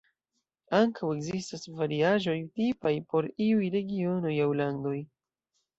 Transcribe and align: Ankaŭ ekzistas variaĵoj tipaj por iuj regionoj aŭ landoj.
Ankaŭ 0.77 1.09
ekzistas 1.17 1.67
variaĵoj 1.81 2.37
tipaj 2.61 2.95
por 3.13 3.31
iuj 3.49 3.73
regionoj 3.79 4.35
aŭ 4.49 4.51
landoj. 4.65 4.99